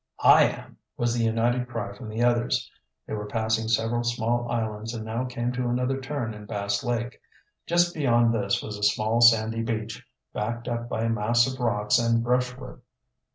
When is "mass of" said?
11.09-11.59